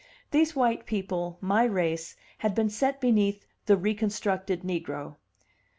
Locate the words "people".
0.87-1.37